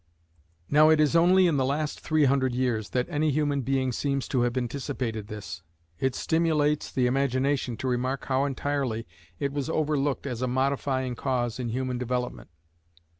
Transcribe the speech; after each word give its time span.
Now 0.67 0.89
it 0.89 0.99
is 0.99 1.15
only 1.15 1.45
in 1.45 1.57
the 1.57 1.63
last 1.63 1.99
three 1.99 2.25
hundred 2.25 2.55
years 2.55 2.89
that 2.89 3.07
any 3.07 3.29
human 3.29 3.61
being 3.61 3.91
seems 3.91 4.27
to 4.29 4.41
have 4.41 4.57
anticipated 4.57 5.27
this. 5.27 5.61
It 5.99 6.15
stimulates 6.15 6.91
the 6.91 7.05
imagination 7.05 7.77
to 7.77 7.87
remark 7.87 8.25
how 8.25 8.45
entirely 8.45 9.05
it 9.37 9.53
was 9.53 9.69
overlooked 9.69 10.25
as 10.25 10.41
a 10.41 10.47
modifying 10.47 11.13
cause 11.13 11.59
in 11.59 11.69
human 11.69 11.99
development. 11.99 12.49